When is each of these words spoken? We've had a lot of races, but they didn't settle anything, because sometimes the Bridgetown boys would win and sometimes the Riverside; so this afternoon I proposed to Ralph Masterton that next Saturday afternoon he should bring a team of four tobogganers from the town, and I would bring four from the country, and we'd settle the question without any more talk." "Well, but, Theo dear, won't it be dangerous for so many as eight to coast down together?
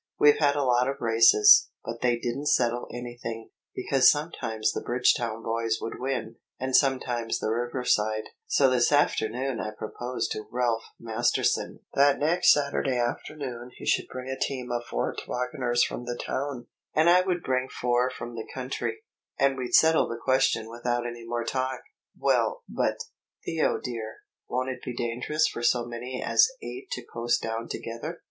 We've 0.19 0.39
had 0.39 0.55
a 0.55 0.63
lot 0.63 0.87
of 0.87 0.99
races, 0.99 1.69
but 1.85 2.01
they 2.01 2.17
didn't 2.17 2.47
settle 2.47 2.87
anything, 2.91 3.51
because 3.75 4.09
sometimes 4.09 4.71
the 4.71 4.81
Bridgetown 4.81 5.43
boys 5.43 5.77
would 5.79 5.99
win 5.99 6.37
and 6.59 6.75
sometimes 6.75 7.37
the 7.37 7.51
Riverside; 7.51 8.23
so 8.47 8.67
this 8.67 8.91
afternoon 8.91 9.59
I 9.59 9.69
proposed 9.77 10.31
to 10.31 10.47
Ralph 10.51 10.81
Masterton 10.99 11.81
that 11.93 12.17
next 12.17 12.51
Saturday 12.51 12.97
afternoon 12.97 13.69
he 13.75 13.85
should 13.85 14.07
bring 14.07 14.27
a 14.27 14.39
team 14.39 14.71
of 14.71 14.85
four 14.85 15.13
tobogganers 15.15 15.83
from 15.83 16.05
the 16.05 16.17
town, 16.17 16.65
and 16.95 17.07
I 17.07 17.21
would 17.21 17.43
bring 17.43 17.69
four 17.69 18.09
from 18.09 18.33
the 18.33 18.47
country, 18.55 19.03
and 19.37 19.55
we'd 19.55 19.75
settle 19.75 20.07
the 20.07 20.17
question 20.17 20.67
without 20.67 21.05
any 21.05 21.27
more 21.27 21.43
talk." 21.45 21.81
"Well, 22.17 22.63
but, 22.67 22.97
Theo 23.45 23.79
dear, 23.79 24.21
won't 24.47 24.71
it 24.71 24.81
be 24.83 24.95
dangerous 24.95 25.47
for 25.47 25.61
so 25.61 25.85
many 25.85 26.23
as 26.25 26.49
eight 26.59 26.89
to 26.93 27.03
coast 27.05 27.43
down 27.43 27.67
together? 27.67 28.19